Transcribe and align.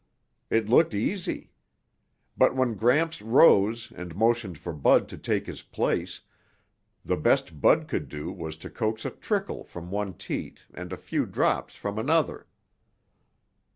It 0.49 0.67
looked 0.67 0.95
easy. 0.95 1.51
But 2.35 2.55
when 2.55 2.73
Gramps 2.73 3.21
rose 3.21 3.93
and 3.95 4.15
motioned 4.15 4.57
for 4.57 4.73
Bud 4.73 5.07
to 5.09 5.15
take 5.19 5.45
his 5.45 5.61
place, 5.61 6.21
the 7.05 7.15
best 7.17 7.61
Bud 7.61 7.87
could 7.87 8.09
do 8.09 8.31
was 8.31 8.57
to 8.65 8.69
coax 8.71 9.05
a 9.05 9.11
trickle 9.11 9.63
from 9.63 9.91
one 9.91 10.15
teat 10.15 10.61
and 10.73 10.91
a 10.91 10.97
few 10.97 11.27
drops 11.27 11.75
from 11.75 11.99
another. 11.99 12.47